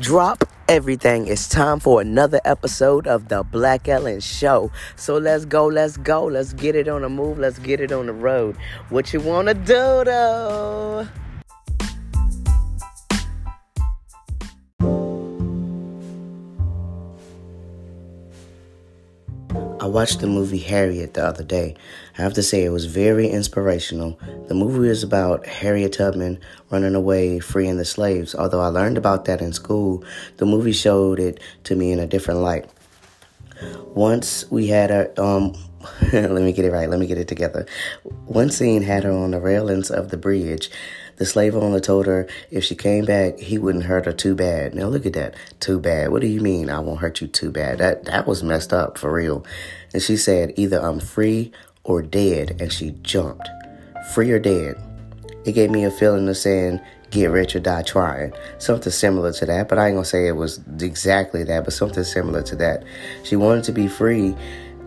Drop 0.00 0.44
everything. 0.66 1.28
It's 1.28 1.48
time 1.48 1.78
for 1.78 2.00
another 2.00 2.40
episode 2.44 3.06
of 3.06 3.28
the 3.28 3.44
Black 3.44 3.86
Ellen 3.86 4.18
Show. 4.18 4.72
So 4.96 5.18
let's 5.18 5.44
go, 5.44 5.66
let's 5.66 5.96
go, 5.96 6.24
let's 6.24 6.52
get 6.52 6.74
it 6.74 6.88
on 6.88 7.02
the 7.02 7.08
move, 7.08 7.38
let's 7.38 7.60
get 7.60 7.78
it 7.78 7.92
on 7.92 8.06
the 8.06 8.12
road. 8.12 8.56
What 8.88 9.12
you 9.12 9.20
want 9.20 9.46
to 9.46 9.54
do 9.54 10.02
though? 10.04 11.06
I 19.84 19.86
watched 19.86 20.20
the 20.20 20.26
movie 20.26 20.60
Harriet 20.60 21.12
the 21.12 21.26
other 21.26 21.44
day. 21.44 21.76
I 22.16 22.22
have 22.22 22.32
to 22.34 22.42
say 22.42 22.64
it 22.64 22.70
was 22.70 22.86
very 22.86 23.28
inspirational. 23.28 24.18
The 24.48 24.54
movie 24.54 24.88
is 24.88 25.02
about 25.02 25.44
Harriet 25.44 25.92
Tubman 25.92 26.40
running 26.70 26.94
away, 26.94 27.38
freeing 27.38 27.76
the 27.76 27.84
slaves. 27.84 28.34
Although 28.34 28.62
I 28.62 28.68
learned 28.68 28.96
about 28.96 29.26
that 29.26 29.42
in 29.42 29.52
school, 29.52 30.02
the 30.38 30.46
movie 30.46 30.72
showed 30.72 31.20
it 31.20 31.38
to 31.64 31.76
me 31.76 31.92
in 31.92 31.98
a 31.98 32.06
different 32.06 32.40
light. 32.40 32.64
Once 33.88 34.50
we 34.50 34.68
had 34.68 34.90
a 34.90 35.22
um 35.22 35.54
let 36.12 36.30
me 36.30 36.52
get 36.52 36.64
it 36.64 36.72
right, 36.72 36.88
let 36.88 36.98
me 36.98 37.06
get 37.06 37.18
it 37.18 37.28
together. 37.28 37.66
One 38.26 38.50
scene 38.50 38.82
had 38.82 39.04
her 39.04 39.12
on 39.12 39.32
the 39.32 39.40
railings 39.40 39.90
of 39.90 40.10
the 40.10 40.16
bridge. 40.16 40.70
The 41.16 41.26
slave 41.26 41.54
owner 41.54 41.78
told 41.78 42.06
her 42.06 42.26
if 42.50 42.64
she 42.64 42.74
came 42.74 43.04
back, 43.04 43.38
he 43.38 43.56
wouldn't 43.56 43.84
hurt 43.84 44.06
her 44.06 44.12
too 44.12 44.34
bad. 44.34 44.74
Now 44.74 44.88
look 44.88 45.06
at 45.06 45.12
that. 45.12 45.34
Too 45.60 45.78
bad. 45.78 46.10
What 46.10 46.22
do 46.22 46.26
you 46.26 46.40
mean 46.40 46.70
I 46.70 46.80
won't 46.80 47.00
hurt 47.00 47.20
you 47.20 47.28
too 47.28 47.50
bad? 47.50 47.78
That 47.78 48.06
that 48.06 48.26
was 48.26 48.42
messed 48.42 48.72
up 48.72 48.98
for 48.98 49.12
real. 49.12 49.46
And 49.92 50.02
she 50.02 50.16
said, 50.16 50.52
either 50.56 50.80
I'm 50.80 50.98
free 50.98 51.52
or 51.84 52.02
dead. 52.02 52.60
And 52.60 52.72
she 52.72 52.92
jumped. 53.02 53.48
Free 54.12 54.32
or 54.32 54.40
dead. 54.40 54.76
It 55.44 55.52
gave 55.52 55.70
me 55.70 55.84
a 55.84 55.90
feeling 55.90 56.28
of 56.28 56.36
saying, 56.36 56.80
get 57.10 57.30
rich 57.30 57.54
or 57.54 57.60
die 57.60 57.82
trying. 57.82 58.32
Something 58.58 58.92
similar 58.92 59.32
to 59.34 59.46
that, 59.46 59.68
but 59.68 59.78
I 59.78 59.86
ain't 59.86 59.96
gonna 59.96 60.04
say 60.04 60.26
it 60.26 60.32
was 60.36 60.60
exactly 60.80 61.44
that, 61.44 61.64
but 61.64 61.72
something 61.72 62.02
similar 62.02 62.42
to 62.42 62.56
that. 62.56 62.82
She 63.22 63.36
wanted 63.36 63.64
to 63.64 63.72
be 63.72 63.86
free 63.86 64.34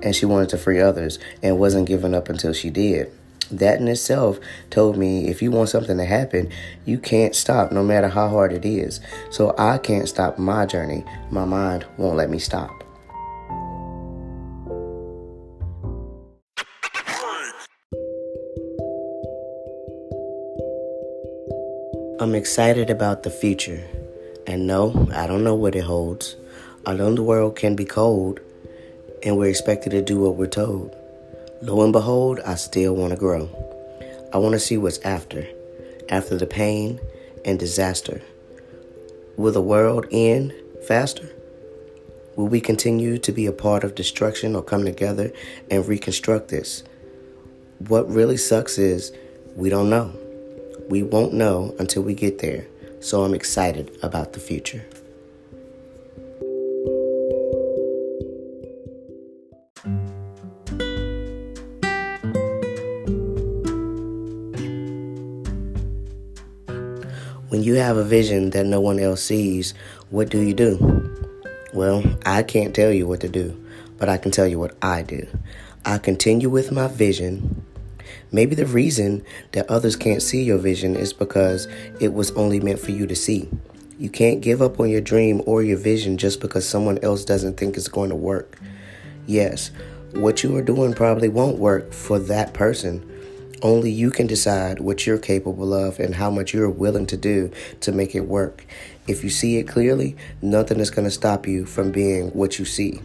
and 0.01 0.15
she 0.15 0.25
wanted 0.25 0.49
to 0.49 0.57
free 0.57 0.79
others 0.79 1.19
and 1.41 1.59
wasn't 1.59 1.87
giving 1.87 2.13
up 2.13 2.29
until 2.29 2.53
she 2.53 2.69
did. 2.69 3.11
That 3.49 3.79
in 3.79 3.87
itself 3.87 4.39
told 4.69 4.97
me 4.97 5.29
if 5.29 5.41
you 5.41 5.51
want 5.51 5.69
something 5.69 5.97
to 5.97 6.05
happen, 6.05 6.49
you 6.85 6.97
can't 6.97 7.35
stop 7.35 7.71
no 7.71 7.83
matter 7.83 8.09
how 8.09 8.27
hard 8.29 8.51
it 8.51 8.65
is. 8.65 8.99
So 9.29 9.55
I 9.57 9.77
can't 9.77 10.07
stop 10.09 10.37
my 10.37 10.65
journey. 10.65 11.05
My 11.31 11.45
mind 11.45 11.85
won't 11.97 12.17
let 12.17 12.29
me 12.29 12.39
stop. 12.39 12.83
I'm 22.19 22.33
excited 22.33 22.89
about 22.89 23.23
the 23.23 23.29
future. 23.29 23.87
And 24.45 24.65
no, 24.65 25.07
I 25.13 25.27
don't 25.27 25.43
know 25.43 25.55
what 25.55 25.75
it 25.75 25.83
holds. 25.83 26.35
Know 26.87 27.13
the 27.13 27.21
world 27.21 27.57
can 27.57 27.75
be 27.75 27.83
cold, 27.83 28.39
and 29.23 29.37
we're 29.37 29.49
expected 29.49 29.91
to 29.91 30.01
do 30.01 30.19
what 30.19 30.35
we're 30.35 30.47
told. 30.47 30.95
Lo 31.61 31.83
and 31.83 31.93
behold, 31.93 32.39
I 32.45 32.55
still 32.55 32.95
want 32.95 33.11
to 33.11 33.17
grow. 33.17 33.49
I 34.33 34.37
want 34.37 34.53
to 34.53 34.59
see 34.59 34.77
what's 34.77 34.99
after, 34.99 35.47
after 36.09 36.37
the 36.37 36.45
pain 36.45 36.99
and 37.45 37.57
disaster. 37.57 38.21
Will 39.37 39.51
the 39.51 39.61
world 39.61 40.05
end 40.11 40.53
faster? 40.87 41.29
Will 42.35 42.47
we 42.47 42.61
continue 42.61 43.17
to 43.17 43.31
be 43.31 43.47
a 43.47 43.51
part 43.51 43.83
of 43.83 43.95
destruction 43.95 44.55
or 44.55 44.61
come 44.61 44.85
together 44.85 45.31
and 45.71 45.87
reconstruct 45.87 46.49
this? 46.49 46.83
What 47.87 48.09
really 48.09 48.37
sucks 48.37 48.77
is 48.77 49.11
we 49.55 49.69
don't 49.69 49.89
know. 49.89 50.13
We 50.89 51.03
won't 51.03 51.33
know 51.33 51.75
until 51.79 52.03
we 52.03 52.13
get 52.13 52.39
there. 52.39 52.67
So 52.99 53.23
I'm 53.23 53.33
excited 53.33 53.97
about 54.03 54.33
the 54.33 54.39
future. 54.39 54.85
When 67.49 67.63
you 67.63 67.75
have 67.75 67.95
a 67.95 68.03
vision 68.03 68.49
that 68.49 68.65
no 68.65 68.81
one 68.81 68.99
else 68.99 69.23
sees, 69.23 69.73
what 70.09 70.27
do 70.29 70.41
you 70.41 70.53
do? 70.53 71.31
Well, 71.73 72.03
I 72.25 72.43
can't 72.43 72.75
tell 72.75 72.91
you 72.91 73.07
what 73.07 73.21
to 73.21 73.29
do, 73.29 73.57
but 73.97 74.09
I 74.09 74.17
can 74.17 74.31
tell 74.31 74.47
you 74.47 74.59
what 74.59 74.75
I 74.81 75.01
do. 75.01 75.25
I 75.85 75.97
continue 75.97 76.49
with 76.49 76.73
my 76.73 76.87
vision. 76.87 77.63
Maybe 78.33 78.53
the 78.53 78.65
reason 78.65 79.23
that 79.53 79.69
others 79.69 79.95
can't 79.95 80.21
see 80.21 80.43
your 80.43 80.57
vision 80.57 80.97
is 80.97 81.13
because 81.13 81.69
it 82.01 82.11
was 82.11 82.31
only 82.31 82.59
meant 82.59 82.79
for 82.79 82.91
you 82.91 83.07
to 83.07 83.15
see. 83.15 83.47
You 83.97 84.09
can't 84.09 84.41
give 84.41 84.61
up 84.61 84.77
on 84.81 84.89
your 84.89 84.99
dream 84.99 85.41
or 85.45 85.63
your 85.63 85.77
vision 85.77 86.17
just 86.17 86.41
because 86.41 86.67
someone 86.67 86.97
else 86.97 87.23
doesn't 87.23 87.55
think 87.55 87.77
it's 87.77 87.87
going 87.87 88.09
to 88.09 88.15
work. 88.15 88.59
Yes, 89.25 89.71
what 90.11 90.43
you 90.43 90.53
are 90.57 90.61
doing 90.61 90.93
probably 90.93 91.29
won't 91.29 91.59
work 91.59 91.93
for 91.93 92.19
that 92.19 92.53
person 92.53 93.09
only 93.61 93.91
you 93.91 94.11
can 94.11 94.27
decide 94.27 94.79
what 94.79 95.05
you're 95.05 95.17
capable 95.17 95.73
of 95.73 95.99
and 95.99 96.15
how 96.15 96.29
much 96.29 96.53
you're 96.53 96.69
willing 96.69 97.05
to 97.07 97.17
do 97.17 97.51
to 97.81 97.91
make 97.91 98.15
it 98.15 98.21
work. 98.27 98.65
If 99.07 99.23
you 99.23 99.29
see 99.29 99.57
it 99.57 99.67
clearly, 99.67 100.15
nothing 100.41 100.79
is 100.79 100.89
going 100.89 101.05
to 101.05 101.11
stop 101.11 101.47
you 101.47 101.65
from 101.65 101.91
being 101.91 102.29
what 102.29 102.59
you 102.59 102.65
see. 102.65 103.01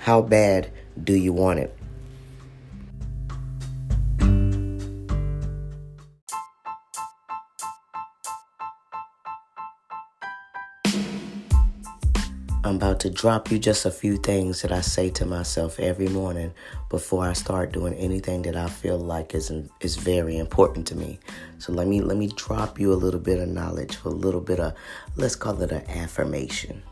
How 0.00 0.22
bad 0.22 0.70
do 1.02 1.14
you 1.14 1.32
want 1.32 1.58
it? 1.58 1.79
I'm 12.62 12.76
about 12.76 13.00
to 13.00 13.10
drop 13.10 13.50
you 13.50 13.58
just 13.58 13.86
a 13.86 13.90
few 13.90 14.18
things 14.18 14.60
that 14.60 14.70
I 14.70 14.82
say 14.82 15.08
to 15.10 15.24
myself 15.24 15.80
every 15.80 16.08
morning 16.08 16.52
before 16.90 17.26
I 17.26 17.32
start 17.32 17.72
doing 17.72 17.94
anything 17.94 18.42
that 18.42 18.54
I 18.54 18.68
feel 18.68 18.98
like 18.98 19.34
is 19.34 19.50
is 19.80 19.96
very 19.96 20.36
important 20.36 20.86
to 20.88 20.94
me. 20.94 21.18
So 21.58 21.72
let 21.72 21.86
me 21.86 22.02
let 22.02 22.18
me 22.18 22.28
drop 22.36 22.78
you 22.78 22.92
a 22.92 23.00
little 23.00 23.18
bit 23.18 23.38
of 23.38 23.48
knowledge, 23.48 23.96
a 24.04 24.10
little 24.10 24.42
bit 24.42 24.60
of 24.60 24.74
let's 25.16 25.36
call 25.36 25.62
it 25.62 25.72
an 25.72 25.88
affirmation. 25.88 26.82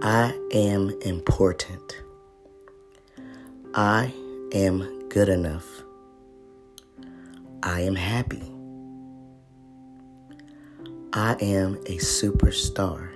I 0.00 0.34
am 0.52 0.98
important. 1.02 1.94
I 3.74 4.14
am 4.54 5.08
good 5.10 5.28
enough. 5.28 5.81
I 7.64 7.82
am 7.82 7.94
happy. 7.94 8.42
I 11.12 11.36
am 11.40 11.76
a 11.86 11.98
superstar. 11.98 13.08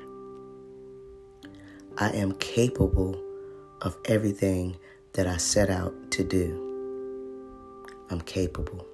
I 1.99 2.11
am 2.11 2.33
capable 2.35 3.21
of 3.83 3.97
everything 4.05 4.77
that 5.15 5.27
I 5.27 5.39
set 5.39 5.69
out 5.69 5.93
to 6.13 6.23
do. 6.23 6.63
I'm 8.09 8.21
capable. 8.21 8.87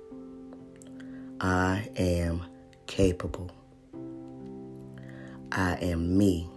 I 1.38 1.86
am 1.96 2.42
capable. 2.86 3.50
I 5.52 5.74
am 5.82 6.16
me. 6.16 6.48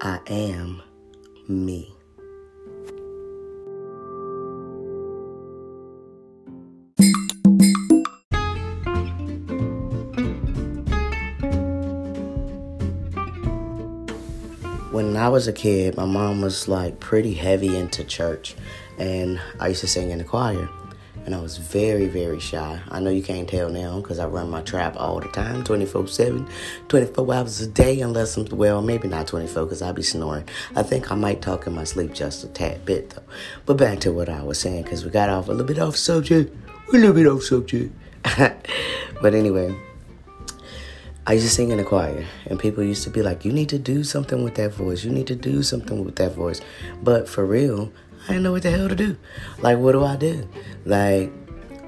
I 0.00 0.18
am 0.28 0.80
me. 1.46 1.94
Was 15.34 15.48
a 15.48 15.52
kid, 15.52 15.96
my 15.96 16.04
mom 16.04 16.40
was 16.42 16.68
like 16.68 17.00
pretty 17.00 17.34
heavy 17.34 17.76
into 17.76 18.04
church, 18.04 18.54
and 18.98 19.40
I 19.58 19.66
used 19.66 19.80
to 19.80 19.88
sing 19.88 20.10
in 20.10 20.18
the 20.18 20.24
choir. 20.24 20.68
And 21.26 21.34
I 21.34 21.40
was 21.40 21.56
very, 21.56 22.06
very 22.06 22.38
shy. 22.38 22.80
I 22.88 23.00
know 23.00 23.10
you 23.10 23.22
can't 23.22 23.48
tell 23.48 23.68
now 23.68 23.98
because 24.00 24.20
I 24.20 24.26
run 24.26 24.48
my 24.48 24.62
trap 24.62 24.94
all 24.96 25.18
the 25.18 25.26
time 25.28 25.64
24 25.64 26.06
7, 26.06 26.48
24 26.86 27.34
hours 27.34 27.60
a 27.62 27.66
day, 27.66 28.00
unless 28.00 28.36
I'm, 28.36 28.44
well, 28.56 28.80
maybe 28.80 29.08
not 29.08 29.26
24 29.26 29.64
because 29.64 29.82
I'll 29.82 29.92
be 29.92 30.04
snoring. 30.04 30.48
I 30.76 30.84
think 30.84 31.10
I 31.10 31.16
might 31.16 31.42
talk 31.42 31.66
in 31.66 31.74
my 31.74 31.82
sleep 31.82 32.14
just 32.14 32.44
a 32.44 32.48
tad 32.48 32.84
bit 32.84 33.10
though. 33.10 33.22
But 33.66 33.78
back 33.78 33.98
to 34.00 34.12
what 34.12 34.28
I 34.28 34.40
was 34.40 34.60
saying 34.60 34.84
because 34.84 35.04
we 35.04 35.10
got 35.10 35.30
off 35.30 35.48
a 35.48 35.50
little 35.50 35.66
bit 35.66 35.80
off 35.80 35.96
subject. 35.96 36.54
A 36.90 36.92
little 36.92 37.12
bit 37.12 37.26
off 37.26 37.42
subject. 37.42 37.92
but 38.36 39.34
anyway, 39.34 39.74
I 41.26 41.32
used 41.32 41.46
to 41.46 41.50
sing 41.50 41.70
in 41.70 41.78
the 41.78 41.84
choir, 41.84 42.26
and 42.46 42.58
people 42.60 42.84
used 42.84 43.02
to 43.04 43.10
be 43.10 43.22
like, 43.22 43.46
You 43.46 43.52
need 43.52 43.70
to 43.70 43.78
do 43.78 44.04
something 44.04 44.44
with 44.44 44.56
that 44.56 44.74
voice. 44.74 45.04
You 45.04 45.10
need 45.10 45.26
to 45.28 45.34
do 45.34 45.62
something 45.62 46.04
with 46.04 46.16
that 46.16 46.34
voice. 46.34 46.60
But 47.02 47.30
for 47.30 47.46
real, 47.46 47.90
I 48.24 48.28
didn't 48.28 48.42
know 48.42 48.52
what 48.52 48.62
the 48.62 48.70
hell 48.70 48.90
to 48.90 48.94
do. 48.94 49.16
Like, 49.60 49.78
what 49.78 49.92
do 49.92 50.04
I 50.04 50.16
do? 50.16 50.46
Like, 50.84 51.32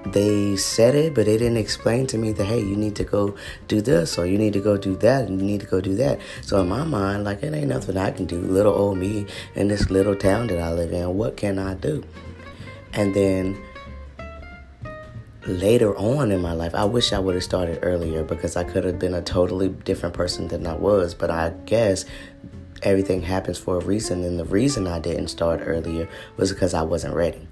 they 0.06 0.56
said 0.56 0.94
it, 0.94 1.14
but 1.14 1.26
they 1.26 1.36
didn't 1.36 1.58
explain 1.58 2.06
to 2.08 2.18
me 2.18 2.32
that, 2.32 2.44
hey, 2.44 2.60
you 2.60 2.76
need 2.76 2.96
to 2.96 3.04
go 3.04 3.36
do 3.68 3.82
this, 3.82 4.16
or 4.16 4.24
you 4.24 4.38
need 4.38 4.54
to 4.54 4.60
go 4.60 4.78
do 4.78 4.96
that, 4.96 5.28
and 5.28 5.38
you 5.38 5.46
need 5.46 5.60
to 5.60 5.66
go 5.66 5.82
do 5.82 5.94
that. 5.96 6.18
So 6.40 6.60
in 6.62 6.68
my 6.68 6.84
mind, 6.84 7.24
like, 7.24 7.42
it 7.42 7.52
ain't 7.52 7.68
nothing 7.68 7.98
I 7.98 8.12
can 8.12 8.24
do. 8.24 8.40
Little 8.40 8.74
old 8.74 8.96
me 8.96 9.26
in 9.54 9.68
this 9.68 9.90
little 9.90 10.16
town 10.16 10.46
that 10.46 10.60
I 10.60 10.72
live 10.72 10.92
in, 10.92 11.14
what 11.14 11.36
can 11.36 11.58
I 11.58 11.74
do? 11.74 12.04
And 12.94 13.12
then 13.12 13.62
later 15.46 15.96
on 15.96 16.32
in 16.32 16.40
my 16.40 16.52
life, 16.52 16.74
I 16.74 16.84
wish 16.84 17.12
I 17.12 17.18
would 17.18 17.34
have 17.34 17.44
started 17.44 17.78
earlier 17.82 18.24
because 18.24 18.56
I 18.56 18.64
could 18.64 18.84
have 18.84 18.98
been 18.98 19.14
a 19.14 19.22
totally 19.22 19.68
different 19.68 20.14
person 20.14 20.48
than 20.48 20.66
I 20.66 20.74
was. 20.74 21.14
But 21.14 21.30
I 21.30 21.50
guess 21.66 22.04
everything 22.82 23.22
happens 23.22 23.58
for 23.58 23.76
a 23.76 23.84
reason. 23.84 24.24
And 24.24 24.38
the 24.38 24.44
reason 24.44 24.86
I 24.86 24.98
didn't 24.98 25.28
start 25.28 25.60
earlier 25.62 26.08
was 26.36 26.52
because 26.52 26.74
I 26.74 26.82
wasn't 26.82 27.14
ready. 27.14 27.46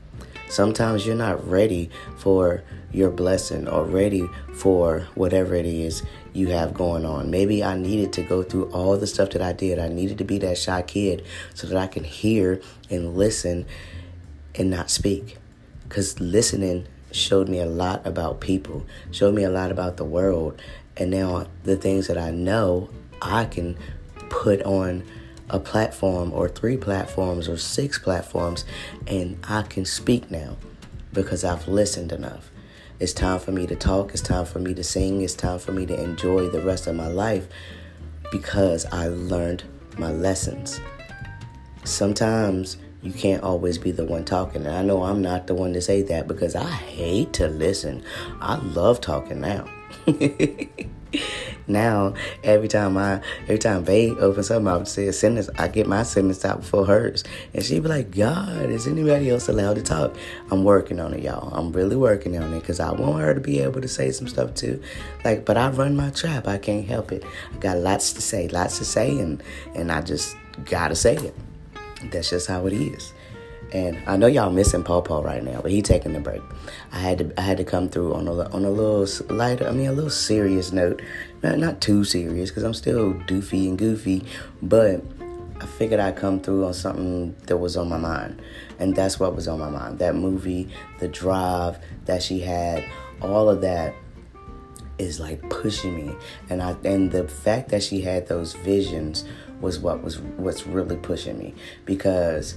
Sometimes 0.49 1.07
you're 1.07 1.17
not 1.17 1.47
ready 1.49 1.91
for 2.17 2.63
your 2.93 3.11
blessing 3.11 3.67
or 3.67 3.85
ready 3.85 4.29
for 4.55 5.01
whatever 5.15 5.55
it 5.55 5.67
is 5.67 6.03
you 6.33 6.49
have 6.49 6.75
going 6.75 7.05
on. 7.05 7.31
Maybe 7.31 7.65
I 7.65 7.77
needed 7.77 8.13
to 8.15 8.23
go 8.23 8.43
through 8.43 8.71
all 8.71 8.97
the 8.97 9.07
stuff 9.07 9.31
that 9.31 9.43
I 9.43 9.53
did. 9.53 9.79
I 9.79 9.89
needed 9.89 10.19
to 10.19 10.25
be 10.25 10.39
that 10.39 10.59
shy 10.59 10.83
kid 10.83 11.25
so 11.55 11.67
that 11.67 11.77
I 11.77 11.87
can 11.87 12.05
hear 12.05 12.61
and 12.91 13.17
listen 13.17 13.67
and 14.55 14.71
not 14.71 14.91
speak. 14.91 15.39
Because 15.89 16.21
listening 16.21 16.87
showed 17.15 17.49
me 17.49 17.61
a 17.61 17.67
lot 17.67 18.07
about 18.07 18.41
people, 18.41 18.85
showed 19.11 19.35
me 19.35 19.45
a 19.45 19.51
lot 19.51 19.71
about 19.71 19.97
the 19.97 20.05
world. 20.05 20.61
And 20.97 21.11
now 21.11 21.47
the 21.63 21.77
things 21.77 22.07
that 22.09 22.19
I 22.19 22.31
know, 22.31 22.91
I 23.23 23.45
can 23.45 23.77
put 24.29 24.63
on 24.63 25.05
a 25.51 25.61
platform 25.61 26.33
or 26.33 26.49
three 26.49 26.77
platforms 26.77 27.49
or 27.49 27.57
six 27.57 27.99
platforms 27.99 28.65
and 29.07 29.39
I 29.49 29.63
can 29.63 29.85
speak 29.85 30.31
now 30.31 30.57
because 31.13 31.45
I've 31.45 31.69
listened 31.69 32.13
enough. 32.13 32.51
It's 32.99 33.13
time 33.13 33.39
for 33.41 33.53
me 33.53 33.67
to 33.67 33.77
talk, 33.77 34.13
it's 34.13 34.23
time 34.23 34.47
for 34.47 34.59
me 34.59 34.73
to 34.75 34.85
sing, 34.85 35.21
it's 35.21 35.35
time 35.35 35.59
for 35.59 35.73
me 35.73 35.85
to 35.87 36.03
enjoy 36.03 36.49
the 36.49 36.61
rest 36.61 36.87
of 36.87 36.97
my 36.97 37.09
life 37.09 37.47
because 38.33 38.87
I 38.87 39.09
learned 39.09 39.65
my 39.99 40.11
lessons. 40.11 40.81
Sometimes 41.85 42.79
you 43.05 43.13
can't 43.13 43.43
always 43.43 43.77
be 43.77 43.91
the 43.91 44.05
one 44.05 44.25
talking. 44.25 44.65
And 44.65 44.75
I 44.75 44.83
know 44.83 45.05
I'm 45.05 45.21
not 45.21 45.47
the 45.47 45.55
one 45.55 45.75
to 45.75 45.83
say 45.83 46.01
that 46.03 46.27
because 46.27 46.57
I 46.57 46.71
hate 46.71 47.35
to 47.35 47.49
listen. 47.49 48.03
I 48.41 48.57
love 48.57 49.03
talking 49.03 49.43
now. 49.43 49.69
now, 51.67 52.15
every 52.43 52.67
time 52.67 52.97
I, 52.97 53.21
every 53.43 53.59
time 53.59 53.85
Bay 53.85 54.09
opens 54.09 54.51
up 54.51 54.63
mouth 54.63 54.85
to 54.85 54.91
say 54.91 55.07
a 55.07 55.13
sentence, 55.13 55.51
I 55.59 55.69
get 55.69 55.87
my 55.87 56.03
sentence 56.03 56.47
out 56.47 56.63
before 56.63 56.87
hers, 56.87 57.25
and 57.53 57.63
she 57.63 57.79
be 57.79 57.89
like, 57.89 58.11
"God, 58.11 58.71
is 58.71 58.87
anybody 58.87 59.29
else 59.29 59.49
allowed 59.49 59.75
to 59.75 59.83
talk?" 59.83 60.17
I'm 60.51 60.65
working 60.65 60.99
on 60.99 61.13
it, 61.13 61.23
y'all. 61.23 61.55
I'm 61.55 61.73
really 61.73 61.97
working 61.97 62.39
on 62.39 62.55
it 62.55 62.61
because 62.61 62.81
I 62.81 62.91
want 62.93 63.21
her 63.21 63.35
to 63.35 63.41
be 63.41 63.61
able 63.61 63.83
to 63.83 63.89
say 63.89 64.13
some 64.13 64.29
stuff 64.29 64.55
too. 64.55 64.83
Like, 65.27 65.45
but 65.45 65.59
I 65.59 65.69
run 65.69 65.95
my 65.95 66.09
trap. 66.09 66.49
I 66.49 66.57
can't 66.57 66.87
help 66.87 67.13
it. 67.13 67.23
I 67.53 67.59
got 67.59 67.77
lots 67.77 68.15
to 68.15 68.23
say, 68.23 68.49
lots 68.49 68.79
to 68.79 68.85
say, 68.87 69.19
and 69.19 69.43
and 69.75 69.93
I 69.93 70.01
just 70.01 70.37
gotta 70.65 70.97
say 70.97 71.17
it. 71.17 71.35
That's 72.11 72.31
just 72.31 72.47
how 72.47 72.67
it 72.67 72.73
is. 72.73 73.13
And 73.73 74.01
I 74.07 74.17
know 74.17 74.29
y'all 74.29 74.51
missing 74.51 74.85
Paw 74.85 75.01
Paw 75.01 75.21
right 75.21 75.43
now, 75.43 75.61
but 75.61 75.71
he 75.71 75.83
taking 75.83 76.13
the 76.13 76.21
break. 76.21 76.43
I 76.93 76.99
had 76.99 77.19
to 77.19 77.33
I 77.37 77.41
had 77.41 77.57
to 77.57 77.65
come 77.65 77.89
through 77.89 78.15
on 78.15 78.29
a 78.29 78.49
on 78.51 78.65
a 78.65 78.71
little 78.71 79.07
lighter, 79.35 79.67
I 79.67 79.73
mean 79.73 79.89
a 79.89 79.93
little 79.93 80.11
serious 80.11 80.71
note, 80.71 81.03
not 81.43 81.59
not 81.59 81.81
too 81.81 82.05
serious 82.05 82.51
because 82.51 82.63
I'm 82.63 82.75
still 82.75 83.15
doofy 83.15 83.69
and 83.69 83.77
goofy, 83.77 84.25
but 84.63 85.03
I 85.61 85.67
figured 85.67 85.99
I'd 85.99 86.17
come 86.17 86.41
through 86.41 86.67
on 86.67 86.75
something 86.75 87.35
that 87.47 87.57
was 87.57 87.77
on 87.77 87.89
my 87.89 87.97
mind, 87.97 88.41
and 88.79 88.95
that's 88.95 89.19
what 89.19 89.35
was 89.35 89.49
on 89.49 89.59
my 89.59 89.71
mind. 89.71 89.99
That 89.99 90.15
movie, 90.15 90.69
the 91.01 91.09
drive 91.09 91.79
that 92.05 92.23
she 92.23 92.41
had, 92.41 92.85
all 93.23 93.49
of 93.49 93.61
that 93.63 93.95
is 94.99 95.19
like 95.19 95.49
pushing 95.51 95.97
me, 95.97 96.15
and 96.51 96.63
I 96.63 96.77
and 96.85 97.11
the 97.11 97.27
fact 97.27 97.71
that 97.71 97.83
she 97.83 98.03
had 98.03 98.29
those 98.29 98.53
visions 98.53 99.25
was 99.65 99.79
what 99.79 100.03
was 100.03 100.21
what's 100.21 100.67
really 100.67 100.97
pushing 100.97 101.39
me 101.39 101.55
because 101.87 102.57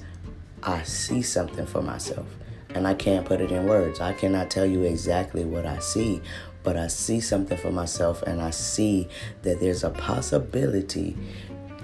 I 0.62 0.84
see 0.84 1.22
something 1.22 1.66
for 1.66 1.82
myself 1.82 2.28
and 2.76 2.86
I 2.86 2.94
can't 2.94 3.26
put 3.26 3.40
it 3.40 3.50
in 3.50 3.66
words. 3.66 4.02
I 4.02 4.12
cannot 4.12 4.52
tell 4.52 4.66
you 4.66 4.84
exactly 4.84 5.46
what 5.46 5.66
I 5.66 5.80
see, 5.80 6.22
but 6.64 6.76
I 6.76 6.88
see 6.88 7.22
something 7.22 7.58
for 7.58 7.72
myself 7.72 8.22
and 8.24 8.42
I 8.42 8.50
see 8.50 9.08
that 9.44 9.62
there's 9.62 9.86
a 9.86 9.90
possibility, 9.90 11.16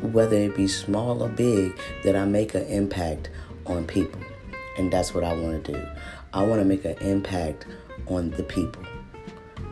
whether 0.01 0.35
it 0.35 0.57
be 0.57 0.67
small 0.67 1.23
or 1.23 1.29
big, 1.29 1.79
that 2.03 2.17
I 2.17 2.25
make 2.25 2.53
an 2.53 2.67
impact 2.67 3.29
on 3.65 3.87
people. 3.87 4.21
And 4.77 4.91
that's 4.91 5.13
what 5.13 5.23
I 5.23 5.33
want 5.33 5.63
to 5.63 5.71
do. 5.71 5.87
I 6.33 6.43
want 6.43 6.59
to 6.59 6.65
make 6.65 6.83
an 6.83 6.97
impact 6.97 7.65
on 8.07 8.31
the 8.31 8.43
people 8.43 8.83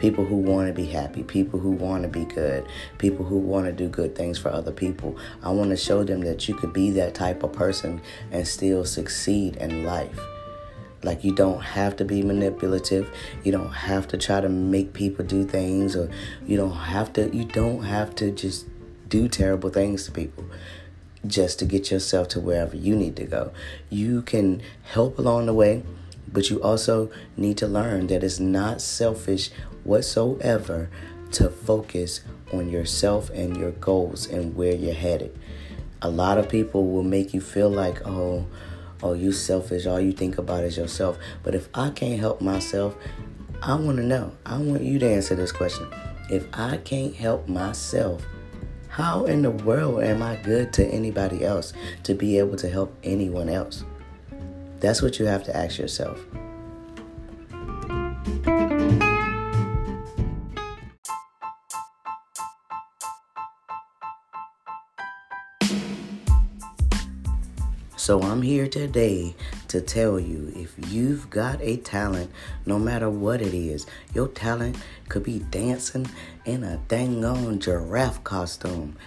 people 0.02 0.26
who 0.26 0.36
want 0.36 0.68
to 0.68 0.74
be 0.74 0.88
happy, 0.88 1.22
people 1.22 1.60
who 1.60 1.70
want 1.70 2.02
to 2.02 2.10
be 2.10 2.26
good, 2.26 2.66
people 2.98 3.24
who 3.24 3.38
want 3.38 3.68
to 3.68 3.72
do 3.72 3.88
good 3.88 4.16
things 4.16 4.40
for 4.40 4.50
other 4.50 4.72
people. 4.72 5.16
I 5.44 5.52
want 5.52 5.70
to 5.70 5.78
show 5.78 6.04
them 6.04 6.22
that 6.22 6.50
you 6.50 6.56
could 6.56 6.74
be 6.74 6.90
that 6.92 7.14
type 7.14 7.44
of 7.44 7.54
person 7.54 8.02
and 8.32 8.48
still 8.48 8.84
succeed 8.84 9.58
in 9.58 9.84
life. 9.86 10.20
Like 11.04 11.24
you 11.24 11.36
don't 11.36 11.62
have 11.62 11.96
to 11.98 12.06
be 12.06 12.24
manipulative. 12.24 13.14
You 13.44 13.52
don't 13.52 13.72
have 13.72 14.08
to 14.08 14.18
try 14.18 14.42
to 14.42 14.50
make 14.50 14.94
people 14.94 15.24
do 15.24 15.46
things 15.46 15.96
or 15.96 16.10
you 16.48 16.58
don't 16.58 16.72
have 16.72 17.14
to 17.14 17.36
you 17.36 17.46
don't 17.46 17.84
have 17.84 18.16
to 18.16 18.32
just 18.32 18.66
do 19.08 19.28
terrible 19.28 19.70
things 19.70 20.06
to 20.06 20.12
people 20.12 20.46
just 21.28 21.60
to 21.60 21.66
get 21.66 21.92
yourself 21.92 22.28
to 22.30 22.40
wherever 22.40 22.76
you 22.76 22.96
need 22.96 23.16
to 23.18 23.26
go. 23.26 23.52
You 23.92 24.24
can 24.24 24.64
help 24.84 25.20
along 25.20 25.46
the 25.46 25.54
way, 25.54 25.84
but 26.32 26.50
you 26.50 26.62
also 26.62 27.12
need 27.38 27.58
to 27.58 27.68
learn 27.68 28.08
that 28.08 28.24
it's 28.24 28.40
not 28.40 28.82
selfish 28.82 29.52
whatsoever 29.84 30.90
to 31.32 31.50
focus 31.50 32.22
on 32.54 32.70
yourself 32.70 33.30
and 33.32 33.58
your 33.58 33.72
goals 33.72 34.28
and 34.28 34.56
where 34.56 34.74
you're 34.74 34.94
headed. 34.94 35.38
A 36.02 36.10
lot 36.10 36.38
of 36.38 36.50
people 36.50 36.88
will 36.88 37.04
make 37.04 37.34
you 37.34 37.42
feel 37.42 37.70
like, 37.70 38.06
oh, 38.06 38.48
oh, 39.04 39.14
you 39.14 39.32
selfish. 39.32 39.86
All 39.86 40.00
you 40.00 40.12
think 40.12 40.38
about 40.38 40.64
is 40.64 40.78
yourself. 40.78 41.18
But 41.44 41.56
if 41.56 41.70
I 41.74 41.92
can't 41.92 42.20
help 42.20 42.42
myself, 42.42 42.96
I 43.62 43.76
want 43.76 43.98
to 43.98 44.04
know. 44.04 44.32
I 44.46 44.58
want 44.58 44.82
you 44.82 45.00
to 45.00 45.08
answer 45.08 45.36
this 45.36 45.52
question. 45.52 45.88
If 46.30 46.48
I 46.54 46.78
can't 46.78 47.16
help 47.16 47.48
myself, 47.48 48.26
how 48.88 49.26
in 49.26 49.42
the 49.42 49.52
world 49.52 50.04
am 50.04 50.22
I 50.22 50.36
good 50.38 50.74
to 50.74 50.86
anybody 50.86 51.46
else 51.46 51.72
to 52.04 52.14
be 52.14 52.40
able 52.40 52.58
to 52.58 52.70
help 52.70 52.98
anyone 53.04 53.48
else? 53.48 53.86
That's 54.80 55.02
what 55.02 55.20
you 55.20 55.26
have 55.28 55.44
to 55.46 55.56
ask 55.56 55.78
yourself. 55.78 56.20
So 68.12 68.22
I'm 68.24 68.42
here 68.42 68.68
today 68.68 69.38
to 69.70 69.80
tell 69.80 70.20
you 70.20 70.52
if 70.54 70.76
you've 70.92 71.30
got 71.30 71.62
a 71.62 71.78
talent, 71.78 72.30
no 72.66 72.78
matter 72.78 73.10
what 73.10 73.42
it 73.42 73.54
is, 73.54 73.86
your 74.14 74.28
talent 74.28 74.76
could 75.08 75.24
be 75.24 75.40
dancing 75.50 76.10
in 76.44 76.66
a 76.66 76.76
dang 76.90 77.24
on 77.24 77.62
giraffe 77.62 78.22
costume. 78.26 78.98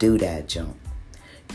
Do 0.00 0.18
that 0.18 0.48
jump. 0.48 0.76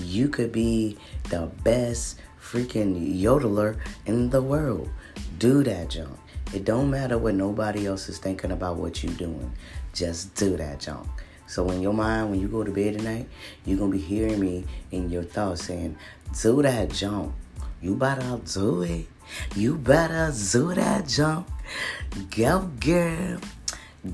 You 0.01 0.29
could 0.29 0.53
be 0.53 0.97
the 1.29 1.51
best 1.65 2.21
freaking 2.41 3.19
yodeler 3.21 3.77
in 4.05 4.29
the 4.29 4.41
world. 4.41 4.89
Do 5.37 5.65
that 5.65 5.89
jump. 5.89 6.17
It 6.53 6.63
don't 6.63 6.89
matter 6.89 7.17
what 7.17 7.35
nobody 7.35 7.87
else 7.87 8.07
is 8.07 8.19
thinking 8.19 8.53
about 8.53 8.77
what 8.77 9.03
you're 9.03 9.11
doing. 9.15 9.51
Just 9.91 10.33
do 10.35 10.55
that 10.55 10.79
jump. 10.79 11.09
So 11.49 11.67
in 11.71 11.81
your 11.81 11.93
mind, 11.93 12.29
when 12.29 12.39
you 12.39 12.47
go 12.47 12.63
to 12.63 12.69
bed 12.69 12.99
tonight, 12.99 13.27
you're 13.65 13.79
gonna 13.79 13.91
be 13.91 13.97
hearing 13.97 14.39
me 14.39 14.65
in 14.91 15.09
your 15.09 15.23
thoughts 15.23 15.65
saying, 15.65 15.97
do 16.43 16.61
that 16.61 16.91
jump. 16.91 17.33
You 17.81 17.95
better 17.95 18.39
do 18.53 18.83
it. 18.83 19.07
You 19.55 19.75
better 19.75 20.31
do 20.31 20.75
that 20.75 21.07
jump. 21.07 21.49
Go 22.29 22.69
girl. 22.79 23.39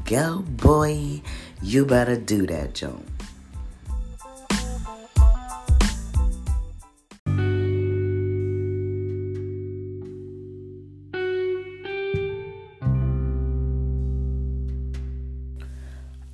Go 0.06 0.39
boy. 0.48 1.22
You 1.62 1.86
better 1.86 2.15
do 2.15 2.48
that 2.48 2.74
jump. 2.74 3.06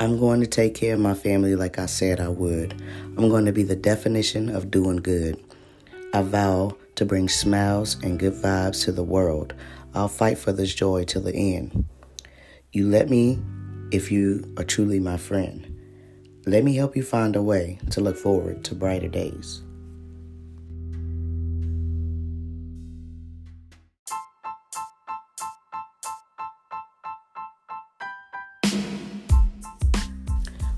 I'm 0.02 0.18
going 0.18 0.42
to 0.42 0.48
take 0.48 0.74
care 0.74 0.96
of 0.96 1.00
my 1.00 1.14
family 1.14 1.56
like 1.56 1.78
I 1.78 1.86
said 1.86 2.20
I 2.20 2.28
would. 2.28 2.74
I'm 3.16 3.30
going 3.30 3.46
to 3.46 3.52
be 3.52 3.62
the 3.62 3.76
definition 3.76 4.50
of 4.50 4.72
doing 4.72 4.96
good. 4.96 5.40
I 6.12 6.24
vow 6.24 6.76
to 6.96 7.06
bring 7.06 7.30
smiles 7.30 8.02
and 8.02 8.18
good 8.18 8.34
vibes 8.34 8.84
to 8.86 8.92
the 8.92 9.04
world. 9.04 9.54
I'll 9.94 10.08
fight 10.08 10.40
for 10.40 10.52
this 10.52 10.74
joy 10.74 11.04
till 11.04 11.22
the 11.22 11.36
end. 11.36 11.86
You 12.72 12.88
let 12.88 13.12
me 13.12 13.44
if 13.92 14.12
you 14.12 14.52
are 14.58 14.64
truly 14.64 15.00
my 15.00 15.18
friend. 15.18 15.80
Let 16.48 16.64
me 16.64 16.76
help 16.76 16.96
you 16.96 17.04
find 17.04 17.36
a 17.36 17.44
way 17.44 17.78
to 17.92 18.02
look 18.02 18.18
forward 18.18 18.64
to 18.64 18.74
brighter 18.74 19.08
days. 19.08 19.62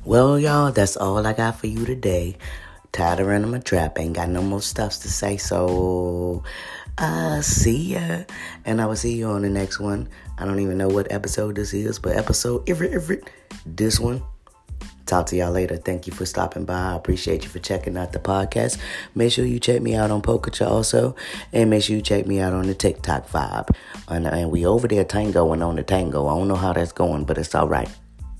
Well, 0.05 0.37
y'all, 0.37 0.71
that's 0.71 0.97
all 0.97 1.25
I 1.25 1.31
got 1.31 1.59
for 1.59 1.67
you 1.67 1.85
today. 1.85 2.35
Tired 2.91 3.21
of 3.21 3.27
running 3.27 3.51
my 3.51 3.59
trap, 3.59 3.97
ain't 3.97 4.15
got 4.15 4.27
no 4.27 4.41
more 4.41 4.61
stuffs 4.61 4.99
to 4.99 5.09
say, 5.09 5.37
so 5.37 6.43
Uh, 6.97 7.41
see 7.41 7.93
ya. 7.93 8.23
And 8.65 8.81
I 8.81 8.85
will 8.85 8.95
see 8.95 9.13
you 9.13 9.27
on 9.27 9.41
the 9.41 9.49
next 9.49 9.79
one. 9.79 10.09
I 10.37 10.45
don't 10.45 10.59
even 10.59 10.77
know 10.77 10.89
what 10.89 11.11
episode 11.11 11.55
this 11.55 11.73
is, 11.73 11.99
but 11.99 12.15
episode 12.17 12.69
every 12.69 12.89
every 12.93 13.21
this 13.65 13.99
one. 13.99 14.21
Talk 15.05 15.25
to 15.27 15.35
y'all 15.35 15.51
later. 15.51 15.77
Thank 15.77 16.05
you 16.05 16.13
for 16.13 16.25
stopping 16.25 16.65
by. 16.65 16.91
I 16.91 16.95
appreciate 16.95 17.43
you 17.43 17.49
for 17.49 17.59
checking 17.59 17.97
out 17.97 18.13
the 18.13 18.19
podcast. 18.19 18.77
Make 19.15 19.31
sure 19.31 19.45
you 19.45 19.59
check 19.59 19.81
me 19.81 19.95
out 19.95 20.11
on 20.11 20.21
Pokecha 20.21 20.67
also. 20.67 21.15
And 21.51 21.69
make 21.69 21.83
sure 21.83 21.95
you 21.95 22.01
check 22.01 22.25
me 22.25 22.39
out 22.39 22.53
on 22.53 22.67
the 22.67 22.73
TikTok 22.73 23.29
vibe. 23.29 23.69
And, 24.07 24.27
and 24.27 24.51
we 24.51 24.65
over 24.65 24.87
there 24.87 25.03
tangoing 25.03 25.61
on 25.61 25.75
the 25.75 25.83
tango. 25.83 26.27
I 26.27 26.37
don't 26.37 26.47
know 26.47 26.55
how 26.55 26.73
that's 26.73 26.91
going, 26.93 27.25
but 27.25 27.37
it's 27.37 27.55
all 27.55 27.67
right. 27.67 27.89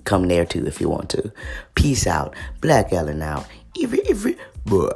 Come 0.03 0.27
there 0.27 0.45
too 0.45 0.65
if 0.65 0.81
you 0.81 0.89
want 0.89 1.09
to. 1.11 1.31
Peace 1.75 2.07
out. 2.07 2.35
Black 2.61 2.91
Ellen 2.91 3.21
out. 3.21 3.45
Every, 3.81 4.01
every, 4.09 4.37
boy. 4.65 4.89